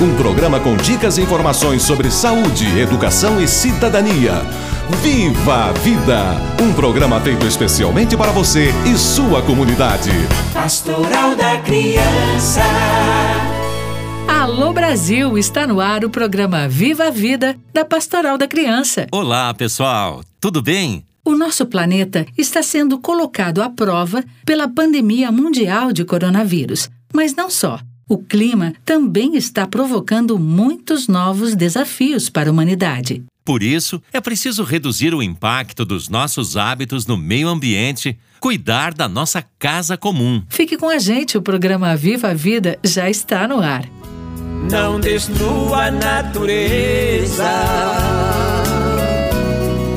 um 0.00 0.14
programa 0.14 0.60
com 0.60 0.76
dicas 0.76 1.16
e 1.16 1.22
informações 1.22 1.82
sobre 1.82 2.10
saúde, 2.10 2.78
educação 2.78 3.40
e 3.40 3.48
cidadania. 3.48 4.42
Viva 5.02 5.70
a 5.70 5.72
Vida! 5.72 6.36
Um 6.62 6.72
programa 6.74 7.18
feito 7.20 7.46
especialmente 7.46 8.16
para 8.16 8.30
você 8.30 8.70
e 8.84 8.96
sua 8.96 9.42
comunidade. 9.42 10.10
Pastoral 10.52 11.34
da 11.34 11.58
Criança. 11.58 12.62
Alô 14.28 14.72
Brasil, 14.72 15.38
está 15.38 15.66
no 15.66 15.80
ar 15.80 16.04
o 16.04 16.10
programa 16.10 16.68
Viva 16.68 17.06
a 17.06 17.10
Vida 17.10 17.56
da 17.72 17.84
Pastoral 17.84 18.36
da 18.36 18.46
Criança. 18.46 19.06
Olá, 19.10 19.52
pessoal. 19.54 20.22
Tudo 20.38 20.60
bem? 20.60 21.04
O 21.24 21.34
nosso 21.34 21.64
planeta 21.66 22.26
está 22.36 22.62
sendo 22.62 22.98
colocado 22.98 23.62
à 23.62 23.70
prova 23.70 24.22
pela 24.44 24.68
pandemia 24.68 25.32
mundial 25.32 25.90
de 25.90 26.04
coronavírus. 26.04 26.88
Mas 27.12 27.34
não 27.34 27.48
só. 27.48 27.80
O 28.08 28.18
clima 28.18 28.72
também 28.84 29.36
está 29.36 29.66
provocando 29.66 30.38
muitos 30.38 31.08
novos 31.08 31.56
desafios 31.56 32.30
para 32.30 32.48
a 32.48 32.52
humanidade. 32.52 33.24
Por 33.44 33.64
isso, 33.64 34.00
é 34.12 34.20
preciso 34.20 34.62
reduzir 34.62 35.12
o 35.12 35.20
impacto 35.20 35.84
dos 35.84 36.08
nossos 36.08 36.56
hábitos 36.56 37.04
no 37.04 37.16
meio 37.16 37.48
ambiente, 37.48 38.16
cuidar 38.38 38.94
da 38.94 39.08
nossa 39.08 39.44
casa 39.58 39.96
comum. 39.96 40.40
Fique 40.48 40.76
com 40.76 40.88
a 40.88 41.00
gente, 41.00 41.36
o 41.36 41.42
programa 41.42 41.96
Viva 41.96 42.28
a 42.28 42.34
Vida 42.34 42.78
já 42.84 43.10
está 43.10 43.48
no 43.48 43.60
ar. 43.60 43.84
Não 44.70 45.00
destrua 45.00 45.86
a 45.86 45.90
natureza, 45.90 47.42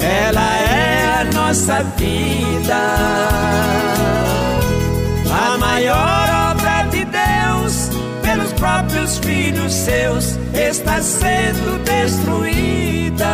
ela 0.02 0.58
é 0.58 1.22
a 1.22 1.26
nossa 1.26 1.84
vida. 1.84 3.29
Próprios 9.10 9.18
filhos 9.18 9.74
seus 9.74 10.26
está 10.54 11.02
sendo 11.02 11.84
destruída. 11.84 13.26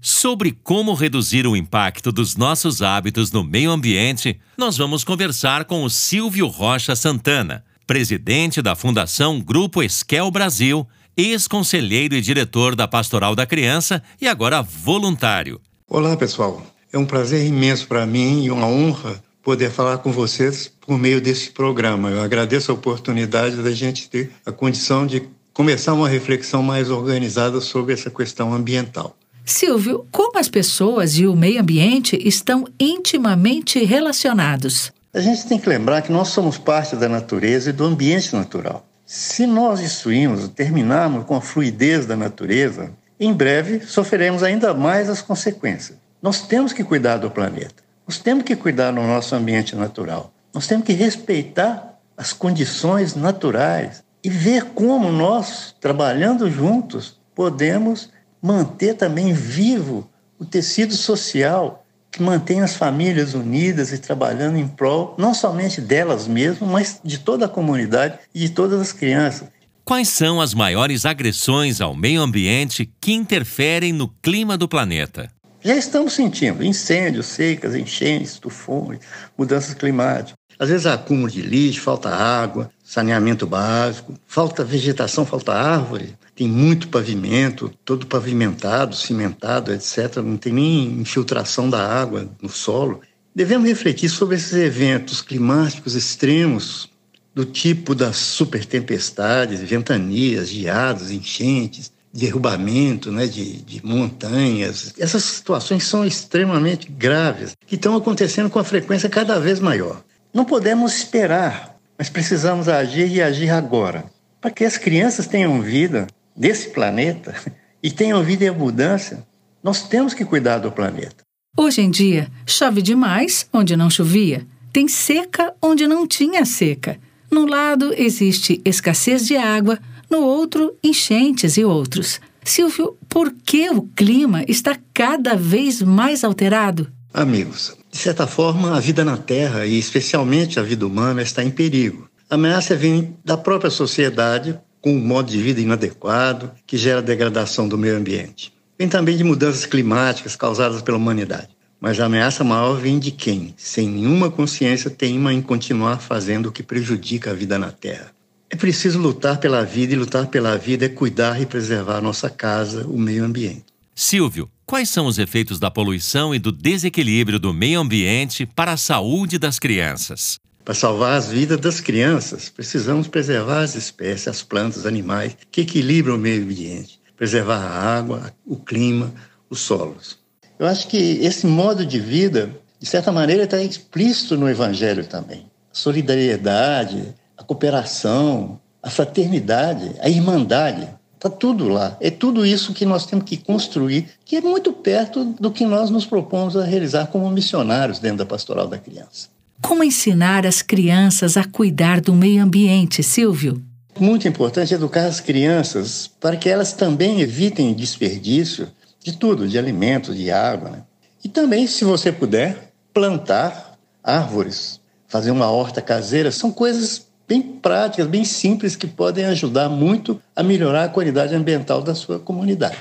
Sobre 0.00 0.52
como 0.52 0.94
reduzir 0.94 1.46
o 1.46 1.56
impacto 1.56 2.10
dos 2.10 2.36
nossos 2.36 2.82
hábitos 2.82 3.30
no 3.30 3.44
meio 3.44 3.70
ambiente, 3.70 4.40
nós 4.56 4.76
vamos 4.76 5.04
conversar 5.04 5.64
com 5.64 5.84
o 5.84 5.90
Silvio 5.90 6.46
Rocha 6.48 6.96
Santana, 6.96 7.64
presidente 7.86 8.60
da 8.60 8.74
Fundação 8.74 9.40
Grupo 9.40 9.82
Esquel 9.82 10.30
Brasil, 10.30 10.86
ex-conselheiro 11.16 12.14
e 12.14 12.20
diretor 12.20 12.74
da 12.74 12.88
Pastoral 12.88 13.36
da 13.36 13.46
Criança 13.46 14.02
e 14.20 14.26
agora 14.26 14.62
voluntário. 14.62 15.60
Olá, 15.88 16.16
pessoal. 16.16 16.62
É 16.92 16.98
um 16.98 17.06
prazer 17.06 17.46
imenso 17.46 17.86
para 17.86 18.04
mim 18.04 18.44
e 18.44 18.50
uma 18.50 18.66
honra 18.66 19.22
poder 19.42 19.70
falar 19.70 19.98
com 19.98 20.12
vocês 20.12 20.70
por 20.80 20.98
meio 20.98 21.20
desse 21.20 21.50
programa. 21.50 22.10
Eu 22.10 22.22
agradeço 22.22 22.70
a 22.70 22.74
oportunidade 22.74 23.56
da 23.62 23.72
gente 23.72 24.08
ter 24.08 24.30
a 24.44 24.52
condição 24.52 25.06
de 25.06 25.22
começar 25.52 25.92
uma 25.92 26.08
reflexão 26.08 26.62
mais 26.62 26.90
organizada 26.90 27.60
sobre 27.60 27.92
essa 27.92 28.10
questão 28.10 28.52
ambiental. 28.52 29.16
Silvio, 29.44 30.06
como 30.10 30.38
as 30.38 30.48
pessoas 30.48 31.18
e 31.18 31.26
o 31.26 31.34
meio 31.34 31.60
ambiente 31.60 32.16
estão 32.26 32.64
intimamente 32.78 33.82
relacionados? 33.84 34.92
A 35.12 35.20
gente 35.20 35.46
tem 35.48 35.58
que 35.58 35.68
lembrar 35.68 36.02
que 36.02 36.12
nós 36.12 36.28
somos 36.28 36.56
parte 36.56 36.94
da 36.94 37.08
natureza 37.08 37.70
e 37.70 37.72
do 37.72 37.84
ambiente 37.84 38.34
natural. 38.34 38.86
Se 39.04 39.44
nós 39.44 39.80
destruirmos, 39.80 40.46
terminarmos 40.48 41.24
com 41.24 41.34
a 41.34 41.40
fluidez 41.40 42.06
da 42.06 42.16
natureza, 42.16 42.92
em 43.18 43.32
breve 43.32 43.80
sofreremos 43.80 44.44
ainda 44.44 44.72
mais 44.72 45.10
as 45.10 45.20
consequências. 45.20 45.98
Nós 46.22 46.42
temos 46.42 46.72
que 46.72 46.84
cuidar 46.84 47.16
do 47.16 47.30
planeta. 47.30 47.89
Nós 48.10 48.18
temos 48.18 48.42
que 48.42 48.56
cuidar 48.56 48.90
do 48.90 49.00
nosso 49.00 49.36
ambiente 49.36 49.76
natural. 49.76 50.34
Nós 50.52 50.66
temos 50.66 50.84
que 50.84 50.92
respeitar 50.92 51.96
as 52.16 52.32
condições 52.32 53.14
naturais 53.14 54.02
e 54.24 54.28
ver 54.28 54.64
como 54.74 55.12
nós, 55.12 55.76
trabalhando 55.80 56.50
juntos, 56.50 57.20
podemos 57.36 58.10
manter 58.42 58.94
também 58.94 59.32
vivo 59.32 60.10
o 60.40 60.44
tecido 60.44 60.92
social 60.92 61.86
que 62.10 62.20
mantém 62.20 62.62
as 62.62 62.74
famílias 62.74 63.34
unidas 63.34 63.92
e 63.92 63.98
trabalhando 63.98 64.58
em 64.58 64.66
prol 64.66 65.14
não 65.16 65.32
somente 65.32 65.80
delas 65.80 66.26
mesmas, 66.26 66.68
mas 66.68 67.00
de 67.04 67.16
toda 67.16 67.46
a 67.46 67.48
comunidade 67.48 68.18
e 68.34 68.40
de 68.40 68.48
todas 68.48 68.80
as 68.80 68.92
crianças. 68.92 69.46
Quais 69.84 70.08
são 70.08 70.40
as 70.40 70.52
maiores 70.52 71.06
agressões 71.06 71.80
ao 71.80 71.94
meio 71.94 72.22
ambiente 72.22 72.92
que 73.00 73.12
interferem 73.12 73.92
no 73.92 74.08
clima 74.08 74.58
do 74.58 74.66
planeta? 74.66 75.30
Já 75.62 75.76
estamos 75.76 76.14
sentindo 76.14 76.64
incêndios, 76.64 77.26
secas, 77.26 77.74
enchentes, 77.74 78.38
tufões, 78.38 79.00
mudanças 79.36 79.74
climáticas. 79.74 80.34
Às 80.58 80.68
vezes 80.70 80.86
acúmulo 80.86 81.30
de 81.30 81.42
lixo, 81.42 81.82
falta 81.82 82.08
água, 82.08 82.70
saneamento 82.82 83.46
básico, 83.46 84.14
falta 84.26 84.64
vegetação, 84.64 85.24
falta 85.26 85.52
árvore, 85.52 86.14
tem 86.34 86.48
muito 86.48 86.88
pavimento, 86.88 87.70
todo 87.84 88.06
pavimentado, 88.06 88.96
cimentado, 88.96 89.72
etc. 89.72 90.16
Não 90.16 90.36
tem 90.36 90.52
nem 90.52 91.00
infiltração 91.00 91.68
da 91.68 91.86
água 91.86 92.30
no 92.40 92.48
solo. 92.48 93.00
Devemos 93.34 93.68
refletir 93.68 94.08
sobre 94.08 94.36
esses 94.36 94.54
eventos 94.54 95.20
climáticos 95.20 95.94
extremos, 95.94 96.90
do 97.34 97.44
tipo 97.44 97.94
das 97.94 98.16
supertempestades, 98.16 99.60
ventanias, 99.60 100.48
geadas, 100.48 101.10
enchentes, 101.10 101.92
derrubamento 102.12 103.12
né, 103.12 103.26
de, 103.26 103.62
de 103.62 103.84
montanhas. 103.84 104.94
Essas 104.98 105.22
situações 105.24 105.84
são 105.84 106.04
extremamente 106.04 106.90
graves, 106.90 107.56
que 107.66 107.76
estão 107.76 107.96
acontecendo 107.96 108.50
com 108.50 108.58
a 108.58 108.64
frequência 108.64 109.08
cada 109.08 109.38
vez 109.38 109.60
maior. 109.60 110.02
Não 110.32 110.44
podemos 110.44 110.96
esperar, 110.96 111.76
mas 111.96 112.08
precisamos 112.08 112.68
agir 112.68 113.10
e 113.10 113.22
agir 113.22 113.50
agora, 113.50 114.04
para 114.40 114.50
que 114.50 114.64
as 114.64 114.76
crianças 114.76 115.26
tenham 115.26 115.60
vida 115.60 116.06
desse 116.36 116.70
planeta 116.70 117.34
e 117.82 117.90
tenham 117.90 118.22
vida 118.22 118.44
em 118.44 118.48
abundância. 118.48 119.24
Nós 119.62 119.82
temos 119.82 120.14
que 120.14 120.24
cuidar 120.24 120.58
do 120.58 120.72
planeta. 120.72 121.24
Hoje 121.56 121.82
em 121.82 121.90
dia, 121.90 122.28
chove 122.46 122.80
demais 122.80 123.46
onde 123.52 123.76
não 123.76 123.90
chovia, 123.90 124.46
tem 124.72 124.86
seca 124.88 125.52
onde 125.60 125.86
não 125.86 126.06
tinha 126.06 126.44
seca. 126.44 126.98
Num 127.30 127.46
lado 127.46 127.94
existe 127.96 128.60
escassez 128.64 129.26
de 129.26 129.36
água, 129.36 129.78
no 130.10 130.22
outro, 130.22 130.74
enchentes 130.82 131.56
e 131.56 131.64
outros. 131.64 132.20
Silvio, 132.42 132.96
por 133.08 133.32
que 133.32 133.70
o 133.70 133.82
clima 133.82 134.44
está 134.48 134.76
cada 134.92 135.36
vez 135.36 135.80
mais 135.80 136.24
alterado? 136.24 136.90
Amigos, 137.14 137.76
de 137.90 137.98
certa 137.98 138.26
forma, 138.26 138.76
a 138.76 138.80
vida 138.80 139.04
na 139.04 139.16
Terra, 139.16 139.66
e 139.66 139.78
especialmente 139.78 140.58
a 140.58 140.62
vida 140.62 140.86
humana, 140.86 141.22
está 141.22 141.44
em 141.44 141.50
perigo. 141.50 142.08
A 142.28 142.34
ameaça 142.34 142.74
vem 142.74 143.16
da 143.24 143.36
própria 143.36 143.70
sociedade, 143.70 144.58
com 144.80 144.92
um 144.92 145.00
modo 145.00 145.30
de 145.30 145.40
vida 145.40 145.60
inadequado, 145.60 146.50
que 146.66 146.76
gera 146.76 147.02
degradação 147.02 147.68
do 147.68 147.76
meio 147.76 147.96
ambiente. 147.96 148.52
Vem 148.78 148.88
também 148.88 149.16
de 149.16 149.24
mudanças 149.24 149.66
climáticas 149.66 150.34
causadas 150.34 150.82
pela 150.82 150.96
humanidade. 150.96 151.48
Mas 151.80 151.98
a 151.98 152.04
ameaça 152.04 152.44
maior 152.44 152.74
vem 152.74 152.98
de 152.98 153.10
quem, 153.10 153.54
sem 153.56 153.88
nenhuma 153.88 154.30
consciência, 154.30 154.90
teima 154.90 155.32
em 155.32 155.40
continuar 155.40 155.98
fazendo 155.98 156.50
o 156.50 156.52
que 156.52 156.62
prejudica 156.62 157.30
a 157.30 157.34
vida 157.34 157.58
na 157.58 157.72
Terra. 157.72 158.12
É 158.50 158.56
preciso 158.56 158.98
lutar 158.98 159.38
pela 159.38 159.64
vida 159.64 159.94
e 159.94 159.96
lutar 159.96 160.26
pela 160.26 160.58
vida 160.58 160.84
é 160.84 160.88
cuidar 160.88 161.40
e 161.40 161.46
preservar 161.46 161.98
a 161.98 162.00
nossa 162.02 162.28
casa, 162.28 162.86
o 162.86 162.98
meio 162.98 163.24
ambiente. 163.24 163.64
Silvio, 163.94 164.50
quais 164.66 164.90
são 164.90 165.06
os 165.06 165.18
efeitos 165.18 165.58
da 165.58 165.70
poluição 165.70 166.34
e 166.34 166.38
do 166.38 166.52
desequilíbrio 166.52 167.38
do 167.38 167.54
meio 167.54 167.80
ambiente 167.80 168.44
para 168.44 168.72
a 168.72 168.76
saúde 168.76 169.38
das 169.38 169.58
crianças? 169.58 170.38
Para 170.64 170.74
salvar 170.74 171.16
as 171.16 171.28
vidas 171.28 171.58
das 171.58 171.80
crianças, 171.80 172.48
precisamos 172.48 173.08
preservar 173.08 173.62
as 173.62 173.74
espécies, 173.74 174.28
as 174.28 174.42
plantas, 174.42 174.80
os 174.80 174.86
animais 174.86 175.36
que 175.50 175.62
equilibram 175.62 176.16
o 176.16 176.18
meio 176.18 176.42
ambiente. 176.42 177.00
preservar 177.16 177.58
a 177.58 177.98
água, 177.98 178.34
o 178.46 178.56
clima, 178.56 179.12
os 179.50 179.60
solos. 179.60 180.19
Eu 180.60 180.66
acho 180.66 180.88
que 180.88 181.18
esse 181.22 181.46
modo 181.46 181.86
de 181.86 181.98
vida, 181.98 182.50
de 182.78 182.86
certa 182.86 183.10
maneira, 183.10 183.44
está 183.44 183.62
explícito 183.62 184.36
no 184.36 184.46
Evangelho 184.46 185.06
também. 185.06 185.46
A 185.72 185.74
solidariedade, 185.74 187.14
a 187.34 187.42
cooperação, 187.42 188.60
a 188.82 188.90
fraternidade, 188.90 189.90
a 190.00 190.10
irmandade. 190.10 190.86
Está 191.14 191.30
tudo 191.30 191.66
lá. 191.66 191.96
É 191.98 192.10
tudo 192.10 192.44
isso 192.44 192.74
que 192.74 192.84
nós 192.84 193.06
temos 193.06 193.24
que 193.24 193.38
construir, 193.38 194.10
que 194.22 194.36
é 194.36 194.42
muito 194.42 194.70
perto 194.70 195.24
do 195.24 195.50
que 195.50 195.64
nós 195.64 195.88
nos 195.88 196.04
propomos 196.04 196.54
a 196.58 196.62
realizar 196.62 197.06
como 197.06 197.30
missionários 197.30 197.98
dentro 197.98 198.18
da 198.18 198.26
pastoral 198.26 198.68
da 198.68 198.76
criança. 198.76 199.28
Como 199.62 199.82
ensinar 199.82 200.46
as 200.46 200.60
crianças 200.60 201.38
a 201.38 201.44
cuidar 201.44 202.02
do 202.02 202.12
meio 202.12 202.42
ambiente, 202.42 203.02
Silvio? 203.02 203.62
Muito 203.98 204.28
importante 204.28 204.74
educar 204.74 205.06
as 205.06 205.20
crianças 205.20 206.10
para 206.20 206.36
que 206.36 206.50
elas 206.50 206.74
também 206.74 207.22
evitem 207.22 207.72
desperdício 207.72 208.68
de 209.02 209.16
tudo, 209.16 209.48
de 209.48 209.58
alimentos, 209.58 210.16
de 210.16 210.30
água. 210.30 210.70
Né? 210.70 210.82
E 211.24 211.28
também, 211.28 211.66
se 211.66 211.84
você 211.84 212.12
puder, 212.12 212.72
plantar 212.92 213.78
árvores, 214.02 214.80
fazer 215.08 215.30
uma 215.30 215.50
horta 215.50 215.82
caseira, 215.82 216.30
são 216.30 216.52
coisas 216.52 217.06
bem 217.26 217.42
práticas, 217.42 218.06
bem 218.06 218.24
simples, 218.24 218.76
que 218.76 218.86
podem 218.86 219.24
ajudar 219.26 219.68
muito 219.68 220.20
a 220.34 220.42
melhorar 220.42 220.84
a 220.84 220.88
qualidade 220.88 221.34
ambiental 221.34 221.82
da 221.82 221.94
sua 221.94 222.18
comunidade. 222.18 222.78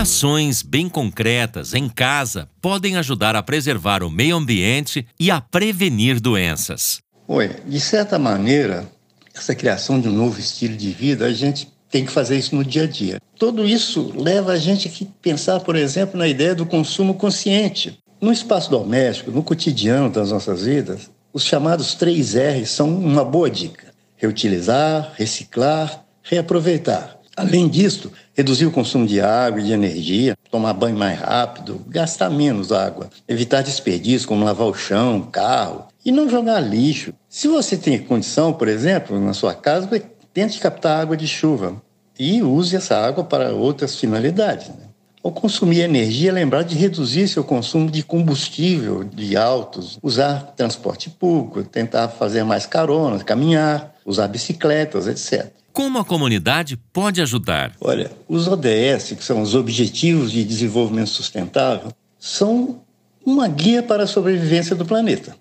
Ações 0.00 0.62
bem 0.62 0.88
concretas 0.88 1.74
em 1.74 1.86
casa 1.86 2.48
podem 2.62 2.96
ajudar 2.96 3.36
a 3.36 3.42
preservar 3.42 4.02
o 4.02 4.10
meio 4.10 4.34
ambiente 4.34 5.06
e 5.18 5.30
a 5.30 5.42
prevenir 5.42 6.18
doenças? 6.18 7.02
Oi, 7.28 7.50
de 7.66 7.78
certa 7.78 8.18
maneira, 8.18 8.90
essa 9.34 9.54
criação 9.54 10.00
de 10.00 10.08
um 10.08 10.12
novo 10.12 10.40
estilo 10.40 10.74
de 10.74 10.90
vida, 10.90 11.26
a 11.26 11.32
gente 11.34 11.70
tem 11.90 12.06
que 12.06 12.10
fazer 12.10 12.38
isso 12.38 12.56
no 12.56 12.64
dia 12.64 12.84
a 12.84 12.86
dia. 12.86 13.20
Tudo 13.38 13.66
isso 13.66 14.10
leva 14.16 14.52
a 14.52 14.56
gente 14.56 14.88
a 14.88 15.06
pensar, 15.20 15.60
por 15.60 15.76
exemplo, 15.76 16.18
na 16.18 16.26
ideia 16.26 16.54
do 16.54 16.64
consumo 16.64 17.12
consciente. 17.12 17.98
No 18.18 18.32
espaço 18.32 18.70
doméstico, 18.70 19.30
no 19.30 19.42
cotidiano 19.42 20.08
das 20.08 20.30
nossas 20.30 20.62
vidas, 20.62 21.10
os 21.30 21.44
chamados 21.44 21.94
três 21.94 22.34
R 22.34 22.64
são 22.64 22.88
uma 22.88 23.22
boa 23.22 23.50
dica: 23.50 23.92
reutilizar, 24.16 25.12
reciclar, 25.14 26.06
reaproveitar. 26.22 27.19
Além 27.36 27.68
disso, 27.68 28.10
reduzir 28.34 28.66
o 28.66 28.70
consumo 28.70 29.06
de 29.06 29.20
água 29.20 29.60
e 29.60 29.64
de 29.64 29.72
energia, 29.72 30.36
tomar 30.50 30.72
banho 30.74 30.96
mais 30.96 31.18
rápido, 31.18 31.80
gastar 31.86 32.28
menos 32.28 32.72
água, 32.72 33.08
evitar 33.28 33.62
desperdício, 33.62 34.28
como 34.28 34.44
lavar 34.44 34.66
o 34.66 34.74
chão, 34.74 35.22
carro, 35.22 35.86
e 36.04 36.10
não 36.10 36.28
jogar 36.28 36.60
lixo. 36.60 37.14
Se 37.28 37.46
você 37.48 37.76
tem 37.76 37.98
condição, 37.98 38.52
por 38.52 38.68
exemplo, 38.68 39.20
na 39.20 39.32
sua 39.32 39.54
casa, 39.54 39.88
tente 40.32 40.58
captar 40.58 41.00
água 41.00 41.16
de 41.16 41.26
chuva 41.26 41.80
e 42.18 42.42
use 42.42 42.76
essa 42.76 42.96
água 42.96 43.24
para 43.24 43.54
outras 43.54 43.96
finalidades. 43.96 44.68
Né? 44.68 44.90
Ao 45.22 45.30
consumir 45.30 45.80
energia, 45.80 46.32
lembrar 46.32 46.62
de 46.62 46.74
reduzir 46.74 47.28
seu 47.28 47.44
consumo 47.44 47.90
de 47.90 48.02
combustível 48.02 49.04
de 49.04 49.36
autos, 49.36 49.98
usar 50.02 50.54
transporte 50.56 51.10
público, 51.10 51.62
tentar 51.62 52.08
fazer 52.08 52.42
mais 52.42 52.64
caronas, 52.64 53.22
caminhar, 53.22 53.94
usar 54.04 54.28
bicicletas, 54.28 55.06
etc. 55.06 55.52
Como 55.72 55.98
a 55.98 56.04
comunidade 56.04 56.76
pode 56.92 57.20
ajudar? 57.20 57.72
Olha, 57.80 58.10
os 58.28 58.48
ODS, 58.48 59.12
que 59.16 59.24
são 59.24 59.40
os 59.40 59.54
Objetivos 59.54 60.32
de 60.32 60.44
Desenvolvimento 60.44 61.10
Sustentável, 61.10 61.92
são 62.18 62.80
uma 63.24 63.46
guia 63.46 63.82
para 63.82 64.04
a 64.04 64.06
sobrevivência 64.06 64.74
do 64.74 64.84
planeta. 64.84 65.36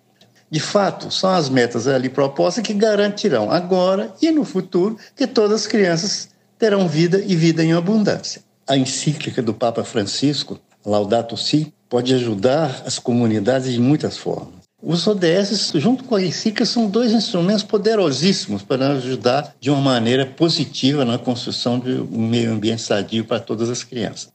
De 0.51 0.59
fato, 0.59 1.11
são 1.11 1.29
as 1.31 1.49
metas 1.49 1.87
ali 1.87 2.09
propostas 2.09 2.63
que 2.63 2.73
garantirão 2.73 3.51
agora 3.51 4.13
e 4.21 4.31
no 4.31 4.43
futuro 4.43 4.97
que 5.15 5.27
todas 5.27 5.61
as 5.61 5.67
crianças 5.67 6.29
terão 6.57 6.87
vida 6.87 7.23
e 7.25 7.35
vida 7.35 7.63
em 7.63 7.73
abundância. 7.73 8.41
A 8.67 8.75
encíclica 8.75 9.41
do 9.41 9.53
Papa 9.53 9.83
Francisco, 9.83 10.59
Laudato 10.85 11.37
Si, 11.37 11.73
pode 11.87 12.13
ajudar 12.13 12.83
as 12.85 12.99
comunidades 12.99 13.73
de 13.73 13.79
muitas 13.79 14.17
formas. 14.17 14.58
Os 14.81 15.05
ODS, 15.05 15.73
junto 15.75 16.05
com 16.05 16.15
a 16.15 16.23
encíclica, 16.23 16.65
são 16.65 16.89
dois 16.89 17.11
instrumentos 17.11 17.63
poderosíssimos 17.63 18.63
para 18.63 18.93
ajudar 18.93 19.53
de 19.59 19.69
uma 19.69 19.81
maneira 19.81 20.25
positiva 20.25 21.03
na 21.03 21.17
construção 21.17 21.77
de 21.77 21.91
um 21.91 22.25
meio 22.25 22.53
ambiente 22.53 22.81
sadio 22.81 23.25
para 23.25 23.41
todas 23.41 23.69
as 23.69 23.83
crianças. 23.83 24.29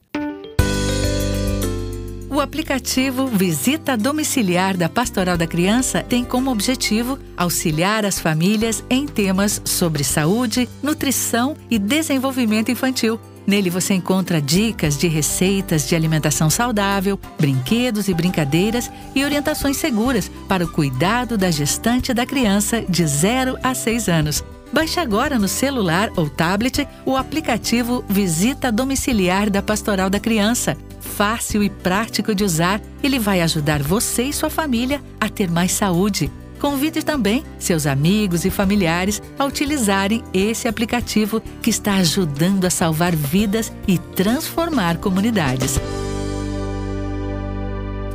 O 2.29 2.39
aplicativo 2.39 3.25
Visita 3.27 3.97
Domiciliar 3.97 4.77
da 4.77 4.89
Pastoral 4.89 5.37
da 5.37 5.47
Criança 5.47 6.03
tem 6.03 6.23
como 6.23 6.51
objetivo 6.51 7.17
auxiliar 7.35 8.05
as 8.05 8.19
famílias 8.19 8.83
em 8.87 9.07
temas 9.07 9.61
sobre 9.65 10.03
saúde, 10.03 10.69
nutrição 10.83 11.55
e 11.71 11.79
desenvolvimento 11.79 12.69
infantil 12.69 13.19
Nele 13.45 13.69
você 13.69 13.93
encontra 13.93 14.41
dicas 14.41 14.97
de 14.97 15.07
receitas 15.07 15.87
de 15.87 15.95
alimentação 15.95 16.49
saudável, 16.49 17.19
brinquedos 17.39 18.07
e 18.07 18.13
brincadeiras 18.13 18.91
e 19.13 19.23
orientações 19.23 19.77
seguras 19.77 20.31
para 20.47 20.65
o 20.65 20.67
cuidado 20.67 21.37
da 21.37 21.51
gestante 21.51 22.13
da 22.13 22.25
criança 22.25 22.81
de 22.81 23.05
0 23.05 23.57
a 23.61 23.73
6 23.73 24.09
anos. 24.09 24.43
Baixe 24.73 24.99
agora 24.99 25.37
no 25.37 25.47
celular 25.47 26.09
ou 26.17 26.29
tablet 26.29 26.87
o 27.05 27.15
aplicativo 27.15 28.03
Visita 28.09 28.71
Domiciliar 28.71 29.49
da 29.49 29.61
Pastoral 29.61 30.09
da 30.09 30.19
Criança. 30.19 30.75
Fácil 30.99 31.63
e 31.63 31.69
prático 31.69 32.33
de 32.33 32.43
usar, 32.43 32.81
ele 33.01 33.19
vai 33.19 33.41
ajudar 33.41 33.81
você 33.81 34.23
e 34.23 34.33
sua 34.33 34.49
família 34.49 35.01
a 35.19 35.29
ter 35.29 35.49
mais 35.49 35.71
saúde. 35.71 36.31
Convide 36.65 37.05
também 37.05 37.43
seus 37.59 37.85
amigos 37.85 38.43
e 38.43 38.49
familiares 38.49 39.21
a 39.37 39.45
utilizarem 39.45 40.23
esse 40.33 40.67
aplicativo 40.67 41.39
que 41.61 41.69
está 41.69 41.93
ajudando 41.97 42.65
a 42.65 42.71
salvar 42.71 43.15
vidas 43.15 43.71
e 43.87 43.99
transformar 43.99 44.97
comunidades. 44.97 45.79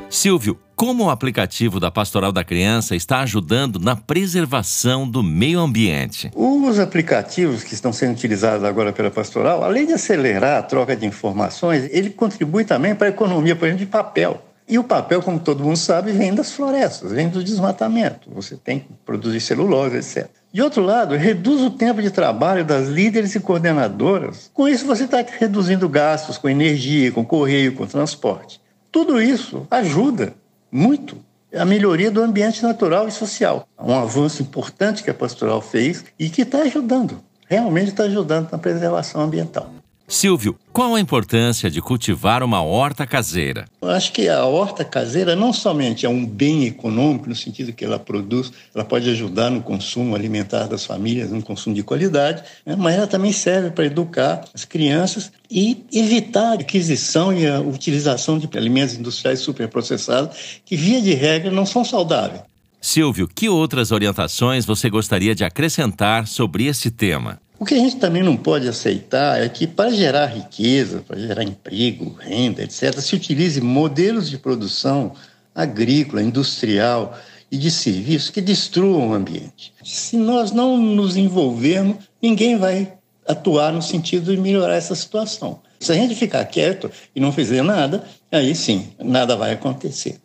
Silvio, 0.08 0.58
como 0.74 1.04
o 1.04 1.10
aplicativo 1.10 1.78
da 1.78 1.92
Pastoral 1.92 2.32
da 2.32 2.42
Criança 2.42 2.96
está 2.96 3.20
ajudando 3.20 3.78
na 3.78 3.94
preservação 3.94 5.08
do 5.08 5.22
meio 5.22 5.60
ambiente? 5.60 6.28
Os 6.34 6.80
aplicativos 6.80 7.62
que 7.62 7.74
estão 7.74 7.92
sendo 7.92 8.14
utilizados 8.14 8.64
agora 8.64 8.92
pela 8.92 9.12
Pastoral, 9.12 9.62
além 9.62 9.86
de 9.86 9.92
acelerar 9.92 10.58
a 10.58 10.62
troca 10.64 10.96
de 10.96 11.06
informações, 11.06 11.88
ele 11.92 12.10
contribui 12.10 12.64
também 12.64 12.96
para 12.96 13.06
a 13.06 13.10
economia, 13.10 13.54
por 13.54 13.66
exemplo, 13.66 13.86
de 13.86 13.90
papel. 13.92 14.49
E 14.70 14.78
o 14.78 14.84
papel, 14.84 15.20
como 15.20 15.40
todo 15.40 15.64
mundo 15.64 15.76
sabe, 15.76 16.12
vem 16.12 16.32
das 16.32 16.52
florestas, 16.52 17.10
vem 17.10 17.28
do 17.28 17.42
desmatamento. 17.42 18.30
Você 18.32 18.54
tem 18.56 18.78
que 18.78 18.86
produzir 19.04 19.40
celulose, 19.40 19.96
etc. 19.96 20.30
De 20.52 20.62
outro 20.62 20.80
lado, 20.80 21.16
reduz 21.16 21.60
o 21.60 21.70
tempo 21.70 22.00
de 22.00 22.08
trabalho 22.08 22.64
das 22.64 22.86
líderes 22.86 23.34
e 23.34 23.40
coordenadoras. 23.40 24.48
Com 24.54 24.68
isso, 24.68 24.86
você 24.86 25.04
está 25.04 25.24
reduzindo 25.38 25.88
gastos 25.88 26.38
com 26.38 26.48
energia, 26.48 27.10
com 27.10 27.24
correio, 27.24 27.74
com 27.74 27.84
transporte. 27.84 28.60
Tudo 28.92 29.20
isso 29.20 29.66
ajuda 29.68 30.34
muito 30.70 31.16
a 31.52 31.64
melhoria 31.64 32.10
do 32.12 32.22
ambiente 32.22 32.62
natural 32.62 33.08
e 33.08 33.10
social. 33.10 33.66
Um 33.76 33.92
avanço 33.92 34.40
importante 34.40 35.02
que 35.02 35.10
a 35.10 35.14
pastoral 35.14 35.60
fez 35.60 36.04
e 36.16 36.30
que 36.30 36.42
está 36.42 36.58
ajudando, 36.58 37.20
realmente 37.48 37.88
está 37.88 38.04
ajudando 38.04 38.52
na 38.52 38.58
preservação 38.58 39.20
ambiental. 39.20 39.79
Silvio, 40.10 40.58
qual 40.72 40.96
a 40.96 41.00
importância 41.00 41.70
de 41.70 41.80
cultivar 41.80 42.42
uma 42.42 42.60
horta 42.60 43.06
caseira? 43.06 43.66
Eu 43.80 43.90
acho 43.90 44.10
que 44.10 44.28
a 44.28 44.44
horta 44.44 44.84
caseira 44.84 45.36
não 45.36 45.52
somente 45.52 46.04
é 46.04 46.08
um 46.08 46.26
bem 46.26 46.64
econômico, 46.64 47.28
no 47.28 47.36
sentido 47.36 47.72
que 47.72 47.84
ela 47.84 47.96
produz, 47.96 48.52
ela 48.74 48.84
pode 48.84 49.08
ajudar 49.08 49.50
no 49.50 49.62
consumo 49.62 50.16
alimentar 50.16 50.66
das 50.66 50.84
famílias, 50.84 51.30
no 51.30 51.40
consumo 51.40 51.76
de 51.76 51.84
qualidade, 51.84 52.42
né? 52.66 52.74
mas 52.76 52.96
ela 52.96 53.06
também 53.06 53.30
serve 53.30 53.70
para 53.70 53.86
educar 53.86 54.44
as 54.52 54.64
crianças 54.64 55.30
e 55.48 55.86
evitar 55.92 56.54
a 56.54 56.54
aquisição 56.54 57.32
e 57.32 57.46
a 57.46 57.60
utilização 57.60 58.36
de 58.36 58.48
alimentos 58.58 58.96
industriais 58.96 59.38
superprocessados, 59.38 60.60
que, 60.64 60.74
via 60.74 61.00
de 61.00 61.14
regra, 61.14 61.52
não 61.52 61.64
são 61.64 61.84
saudáveis. 61.84 62.42
Silvio, 62.80 63.28
que 63.28 63.48
outras 63.48 63.92
orientações 63.92 64.66
você 64.66 64.90
gostaria 64.90 65.36
de 65.36 65.44
acrescentar 65.44 66.26
sobre 66.26 66.66
esse 66.66 66.90
tema? 66.90 67.38
O 67.60 67.64
que 67.66 67.74
a 67.74 67.76
gente 67.76 67.96
também 67.96 68.22
não 68.22 68.38
pode 68.38 68.66
aceitar 68.66 69.38
é 69.38 69.46
que, 69.46 69.66
para 69.66 69.90
gerar 69.90 70.24
riqueza, 70.24 71.04
para 71.06 71.18
gerar 71.18 71.42
emprego, 71.42 72.16
renda, 72.18 72.62
etc., 72.62 72.98
se 73.00 73.14
utilize 73.14 73.60
modelos 73.60 74.30
de 74.30 74.38
produção 74.38 75.12
agrícola, 75.54 76.22
industrial 76.22 77.14
e 77.52 77.58
de 77.58 77.70
serviços 77.70 78.30
que 78.30 78.40
destruam 78.40 79.10
o 79.10 79.12
ambiente. 79.12 79.74
Se 79.84 80.16
nós 80.16 80.52
não 80.52 80.78
nos 80.78 81.18
envolvermos, 81.18 81.96
ninguém 82.22 82.56
vai 82.56 82.94
atuar 83.28 83.74
no 83.74 83.82
sentido 83.82 84.34
de 84.34 84.40
melhorar 84.40 84.76
essa 84.76 84.94
situação. 84.94 85.60
Se 85.78 85.92
a 85.92 85.94
gente 85.94 86.14
ficar 86.14 86.42
quieto 86.46 86.90
e 87.14 87.20
não 87.20 87.30
fizer 87.30 87.62
nada, 87.62 88.04
aí 88.32 88.54
sim, 88.54 88.88
nada 88.98 89.36
vai 89.36 89.52
acontecer. 89.52 90.18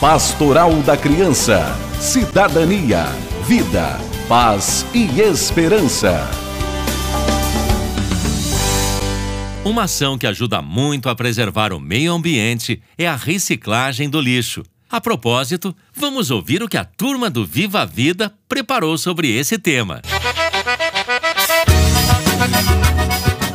Pastoral 0.00 0.72
da 0.82 0.96
Criança, 0.96 1.60
Cidadania, 2.00 3.06
Vida 3.48 4.15
paz 4.28 4.84
e 4.92 5.20
esperança. 5.20 6.28
Uma 9.64 9.84
ação 9.84 10.18
que 10.18 10.26
ajuda 10.26 10.60
muito 10.60 11.08
a 11.08 11.14
preservar 11.14 11.72
o 11.72 11.78
meio 11.78 12.12
ambiente 12.12 12.82
é 12.98 13.06
a 13.06 13.14
reciclagem 13.14 14.08
do 14.08 14.20
lixo. 14.20 14.64
A 14.90 15.00
propósito, 15.00 15.74
vamos 15.94 16.30
ouvir 16.30 16.60
o 16.62 16.68
que 16.68 16.76
a 16.76 16.84
turma 16.84 17.30
do 17.30 17.44
Viva 17.44 17.82
a 17.82 17.84
Vida 17.84 18.32
preparou 18.48 18.98
sobre 18.98 19.30
esse 19.30 19.58
tema. 19.58 20.02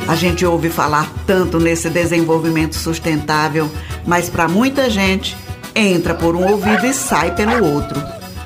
A 0.07 0.15
gente 0.15 0.45
ouve 0.45 0.69
falar 0.69 1.11
tanto 1.25 1.59
nesse 1.59 1.89
desenvolvimento 1.89 2.75
sustentável, 2.75 3.69
mas 4.05 4.29
para 4.29 4.47
muita 4.47 4.89
gente 4.89 5.35
entra 5.75 6.13
por 6.13 6.35
um 6.35 6.49
ouvido 6.49 6.85
e 6.85 6.93
sai 6.93 7.35
pelo 7.35 7.65
outro. 7.65 8.01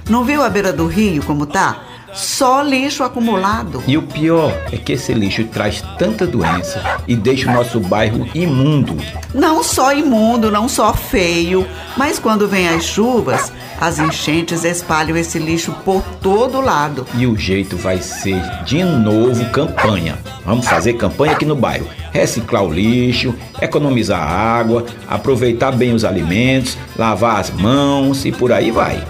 Não 0.09 0.23
viu 0.23 0.43
a 0.43 0.49
beira 0.49 0.71
do 0.71 0.87
rio 0.87 1.23
como 1.23 1.47
tá? 1.47 1.94
Só 2.15 2.61
lixo 2.61 3.03
acumulado. 3.03 3.83
E 3.85 3.97
o 3.97 4.01
pior 4.01 4.51
é 4.71 4.77
que 4.77 4.93
esse 4.93 5.13
lixo 5.13 5.43
traz 5.45 5.83
tanta 5.99 6.25
doença 6.25 6.81
e 7.05 7.15
deixa 7.15 7.49
o 7.49 7.53
nosso 7.53 7.79
bairro 7.79 8.27
imundo. 8.33 8.95
Não 9.33 9.61
só 9.61 9.93
imundo, 9.93 10.49
não 10.49 10.69
só 10.69 10.93
feio, 10.93 11.67
mas 11.97 12.17
quando 12.17 12.47
vem 12.47 12.69
as 12.69 12.85
chuvas, 12.85 13.51
as 13.79 13.99
enchentes 13.99 14.63
espalham 14.63 15.17
esse 15.17 15.37
lixo 15.37 15.73
por 15.83 16.01
todo 16.21 16.61
lado. 16.61 17.05
E 17.15 17.27
o 17.27 17.35
jeito 17.35 17.75
vai 17.75 18.01
ser 18.01 18.41
de 18.63 18.81
novo 18.81 19.49
campanha. 19.49 20.17
Vamos 20.45 20.65
fazer 20.65 20.93
campanha 20.93 21.33
aqui 21.33 21.45
no 21.45 21.55
bairro. 21.55 21.87
Reciclar 22.13 22.63
o 22.63 22.71
lixo, 22.71 23.35
economizar 23.61 24.21
água, 24.21 24.85
aproveitar 25.05 25.71
bem 25.71 25.93
os 25.93 26.05
alimentos, 26.05 26.77
lavar 26.97 27.41
as 27.41 27.49
mãos 27.49 28.23
e 28.23 28.31
por 28.31 28.53
aí 28.53 28.71
vai. 28.71 29.03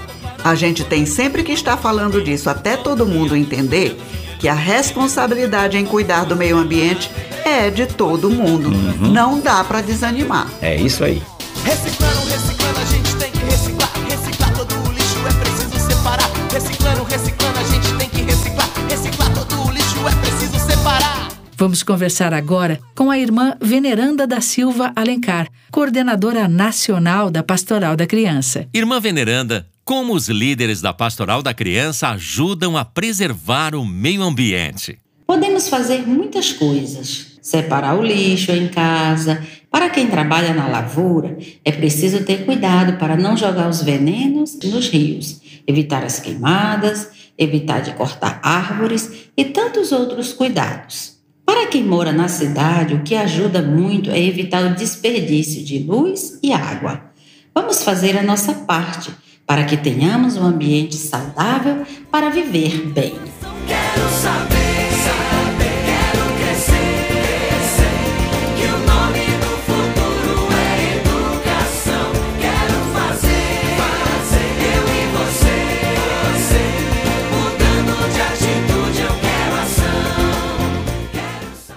A 0.46 0.54
gente 0.54 0.84
tem 0.84 1.08
sempre 1.08 1.42
que 1.42 1.52
estar 1.52 1.76
falando 1.76 2.22
disso 2.22 2.52
até 2.52 2.78
todo 2.78 3.04
mundo 3.04 3.36
entender 3.36 4.00
que 4.38 4.48
a 4.48 4.54
responsabilidade 4.54 5.76
em 5.76 5.88
cuidar 5.88 6.24
do 6.24 6.36
meio 6.36 6.56
ambiente 6.56 7.10
é 7.44 7.72
de 7.72 7.88
todo 7.88 8.30
mundo. 8.30 8.70
Uhum. 8.70 9.12
Não 9.12 9.40
dá 9.40 9.64
para 9.64 9.82
desanimar. 9.82 10.48
É 10.62 10.76
isso 10.76 11.04
aí. 11.04 11.20
Reciclando, 11.64 12.28
reciclando, 12.30 12.80
a 12.80 12.86
gente 12.86 13.16
tem 13.16 13.32
que 13.32 13.40
reciclar. 13.40 13.92
Reciclar 14.08 14.54
todo 14.54 14.88
o 14.88 14.92
lixo 14.92 15.18
é 15.28 15.34
preciso 15.34 15.80
separar. 15.80 16.30
Reciclando, 16.54 17.04
reciclando, 17.06 17.60
a 17.60 17.64
gente 17.64 17.94
tem 17.98 18.10
que 18.10 18.22
reciclar. 18.22 18.70
Reciclar 18.88 19.34
todo 19.34 19.68
o 19.68 19.72
lixo 19.72 20.08
é 20.08 20.16
preciso 20.22 20.60
separar. 20.60 21.30
Vamos 21.58 21.82
conversar 21.82 22.36
agora 22.36 22.80
com 22.94 23.10
a 23.10 23.18
irmã 23.18 23.56
Veneranda 23.60 24.28
da 24.28 24.42
Silva 24.42 24.94
Alencar, 24.96 25.48
coordenadora 25.72 26.48
nacional 26.48 27.32
da 27.32 27.42
Pastoral 27.42 27.96
da 27.96 28.06
Criança. 28.06 28.68
Irmã 28.72 29.00
Veneranda, 29.00 29.66
como 29.86 30.16
os 30.16 30.28
líderes 30.30 30.82
da 30.82 30.92
Pastoral 30.92 31.44
da 31.44 31.54
Criança 31.54 32.10
ajudam 32.10 32.76
a 32.76 32.84
preservar 32.84 33.76
o 33.76 33.86
meio 33.86 34.24
ambiente? 34.24 34.98
Podemos 35.28 35.70
fazer 35.70 36.08
muitas 36.08 36.52
coisas. 36.52 37.38
Separar 37.40 37.96
o 37.96 38.02
lixo 38.02 38.52
em 38.52 38.68
casa. 38.68 39.46
Para 39.70 39.92
quem 39.92 40.08
trabalha 40.08 40.56
na 40.56 40.68
lavoura, 40.68 41.38
é 41.64 41.72
preciso 41.72 42.24
ter 42.24 42.46
cuidado 42.46 42.98
para 42.98 43.16
não 43.16 43.38
jogar 43.38 43.70
os 43.70 43.84
venenos 43.84 44.58
nos 44.64 44.90
rios, 44.90 45.40
evitar 45.68 46.04
as 46.04 46.20
queimadas, 46.20 47.10
evitar 47.38 47.82
de 47.82 47.94
cortar 47.94 48.40
árvores 48.42 49.30
e 49.38 49.46
tantos 49.46 49.92
outros 49.92 50.34
cuidados. 50.34 51.18
Para 51.46 51.68
quem 51.68 51.84
mora 51.84 52.12
na 52.12 52.28
cidade, 52.28 52.96
o 52.96 53.04
que 53.04 53.14
ajuda 53.14 53.62
muito 53.62 54.10
é 54.10 54.20
evitar 54.20 54.66
o 54.66 54.74
desperdício 54.74 55.64
de 55.64 55.78
luz 55.78 56.40
e 56.42 56.52
água. 56.52 57.12
Vamos 57.54 57.84
fazer 57.84 58.18
a 58.18 58.24
nossa 58.24 58.52
parte 58.52 59.12
para 59.46 59.66
que 59.66 59.78
tenhamos 59.78 60.38
um 60.38 60.46
ambiente 60.46 60.96
saudável 60.96 61.86
para 62.12 62.30
viver 62.30 62.88
bem. 62.88 63.16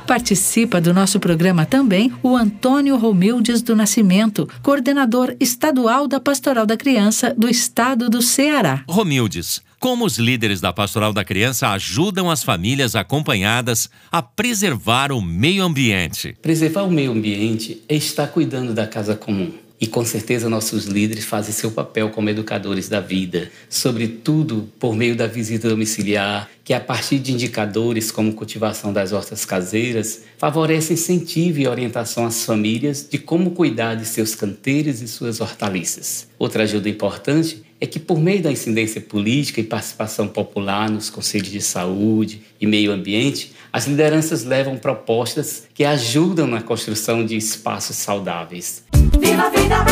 Participa 0.08 0.80
do 0.80 0.94
nosso 0.94 1.20
programa 1.20 1.66
também 1.66 2.10
o 2.22 2.34
Antônio 2.34 2.96
Romildes 2.96 3.60
do 3.60 3.76
Nascimento, 3.76 4.48
coordenador 4.62 5.36
estadual 5.38 6.08
da 6.08 6.18
Pastoral 6.18 6.64
da 6.64 6.78
Criança 6.78 7.34
do 7.36 7.46
estado 7.46 8.08
do 8.08 8.22
Ceará. 8.22 8.82
Romildes, 8.88 9.60
como 9.78 10.06
os 10.06 10.16
líderes 10.16 10.62
da 10.62 10.72
Pastoral 10.72 11.12
da 11.12 11.26
Criança 11.26 11.68
ajudam 11.68 12.30
as 12.30 12.42
famílias 12.42 12.96
acompanhadas 12.96 13.90
a 14.10 14.22
preservar 14.22 15.12
o 15.12 15.20
meio 15.20 15.62
ambiente? 15.62 16.34
Preservar 16.40 16.84
o 16.84 16.90
meio 16.90 17.12
ambiente 17.12 17.82
é 17.86 17.94
estar 17.94 18.28
cuidando 18.28 18.72
da 18.72 18.86
casa 18.86 19.14
comum. 19.14 19.52
E 19.80 19.86
com 19.86 20.04
certeza 20.04 20.48
nossos 20.48 20.86
líderes 20.86 21.24
fazem 21.24 21.52
seu 21.52 21.70
papel 21.70 22.10
como 22.10 22.28
educadores 22.28 22.88
da 22.88 23.00
vida, 23.00 23.50
sobretudo 23.70 24.68
por 24.78 24.96
meio 24.96 25.14
da 25.14 25.28
visita 25.28 25.68
domiciliar, 25.68 26.50
que 26.64 26.74
a 26.74 26.80
partir 26.80 27.20
de 27.20 27.32
indicadores 27.32 28.10
como 28.10 28.32
cultivação 28.32 28.92
das 28.92 29.12
hortas 29.12 29.44
caseiras, 29.44 30.22
favorece 30.36 30.94
incentivo 30.94 31.60
e 31.60 31.68
orientação 31.68 32.26
às 32.26 32.44
famílias 32.44 33.06
de 33.08 33.18
como 33.18 33.52
cuidar 33.52 33.94
de 33.94 34.04
seus 34.04 34.34
canteiros 34.34 35.00
e 35.00 35.06
suas 35.06 35.40
hortaliças. 35.40 36.28
Outra 36.38 36.64
ajuda 36.64 36.88
importante 36.88 37.62
é 37.80 37.86
que, 37.86 38.00
por 38.00 38.18
meio 38.18 38.42
da 38.42 38.50
incidência 38.50 39.00
política 39.00 39.60
e 39.60 39.64
participação 39.64 40.26
popular 40.26 40.90
nos 40.90 41.08
conselhos 41.08 41.50
de 41.50 41.60
saúde 41.60 42.42
e 42.60 42.66
meio 42.66 42.90
ambiente, 42.90 43.52
as 43.72 43.86
lideranças 43.86 44.44
levam 44.44 44.76
propostas 44.76 45.64
que 45.72 45.84
ajudam 45.84 46.48
na 46.48 46.60
construção 46.60 47.24
de 47.24 47.36
espaços 47.36 47.96
saudáveis. 47.96 48.82
Viva 49.20 49.44
a 49.44 49.50
vida! 49.50 49.84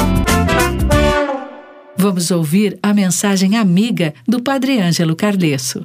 Vamos 1.96 2.30
ouvir 2.30 2.78
a 2.82 2.94
mensagem 2.94 3.56
amiga 3.56 4.14
do 4.26 4.42
Padre 4.42 4.80
Ângelo 4.80 5.16
Carlesso. 5.16 5.84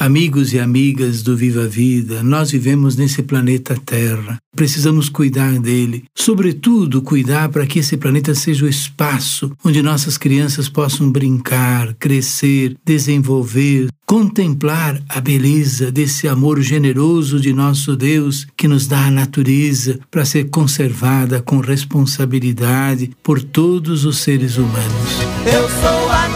Amigos 0.00 0.54
e 0.54 0.58
amigas 0.58 1.22
do 1.22 1.36
Viva 1.36 1.64
a 1.64 1.66
Vida, 1.66 2.22
nós 2.22 2.50
vivemos 2.50 2.96
nesse 2.96 3.22
planeta 3.22 3.76
Terra. 3.84 4.38
Precisamos 4.58 5.08
cuidar 5.08 5.56
dele. 5.60 6.02
Sobretudo, 6.12 7.00
cuidar 7.00 7.48
para 7.48 7.64
que 7.64 7.78
esse 7.78 7.96
planeta 7.96 8.34
seja 8.34 8.64
o 8.64 8.68
espaço 8.68 9.52
onde 9.64 9.80
nossas 9.80 10.18
crianças 10.18 10.68
possam 10.68 11.08
brincar, 11.08 11.94
crescer, 11.94 12.74
desenvolver, 12.84 13.86
contemplar 14.04 15.00
a 15.08 15.20
beleza 15.20 15.92
desse 15.92 16.26
amor 16.26 16.60
generoso 16.60 17.38
de 17.38 17.52
nosso 17.52 17.94
Deus 17.94 18.48
que 18.56 18.66
nos 18.66 18.88
dá 18.88 19.04
a 19.04 19.12
natureza 19.12 20.00
para 20.10 20.24
ser 20.24 20.50
conservada 20.50 21.40
com 21.40 21.60
responsabilidade 21.60 23.12
por 23.22 23.40
todos 23.40 24.04
os 24.04 24.18
seres 24.18 24.56
humanos. 24.56 25.20
Eu 25.46 25.68
sou 25.68 26.10
a 26.10 26.28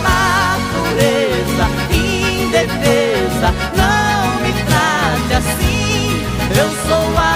natureza 0.80 1.66
indefesa, 1.90 3.50
não 3.76 4.40
me 4.44 4.52
trate 4.64 5.34
assim. 5.34 6.22
Eu 6.56 6.70
sou 6.86 7.18
a 7.18 7.31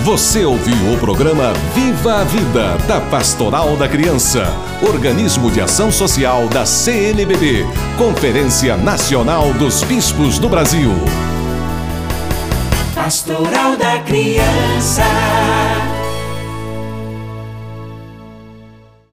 Você 0.04 0.44
ouviu 0.44 0.92
o 0.92 0.98
programa 0.98 1.54
Viva 1.74 2.20
a 2.20 2.24
Vida, 2.24 2.76
da 2.86 3.00
Pastoral 3.00 3.78
da 3.78 3.88
Criança, 3.88 4.44
organismo 4.86 5.50
de 5.50 5.62
ação 5.62 5.90
social 5.90 6.46
da 6.46 6.66
CNBB, 6.66 7.64
Conferência 7.96 8.76
Nacional 8.76 9.54
dos 9.54 9.82
Bispos 9.82 10.38
do 10.38 10.46
Brasil. 10.46 10.90
Pastoral 12.94 13.74
da 13.78 14.00
Criança. 14.00 15.02